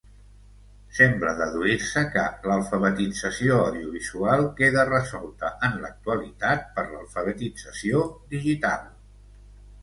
[0.99, 8.03] Sembla deduir-se que l'alfabetització audiovisual queda resolta en l'actualitat per l'alfabetització
[8.35, 8.83] digital.